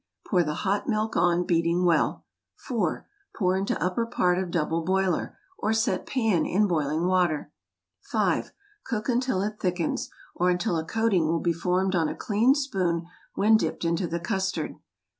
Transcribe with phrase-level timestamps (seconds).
[0.27, 2.25] Pour the hot milk on, beating well.
[2.55, 3.07] 4.
[3.37, 7.51] Pour into upper part of double boiler, or set pan in boiling water.
[8.11, 8.51] 5.
[8.83, 13.05] Cook until it thickens, or until a coating will be formed on a clean spoon
[13.35, 14.75] when dipped into the custard.